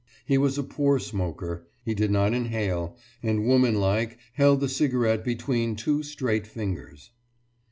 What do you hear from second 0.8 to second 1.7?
smoker;